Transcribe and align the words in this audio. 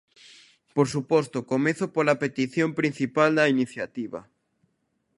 Por 0.75 0.87
suposto, 0.93 1.47
comezo 1.51 1.85
pola 1.95 2.19
petición 2.23 2.69
principal 2.79 3.29
da 3.37 3.51
iniciativa. 3.55 4.19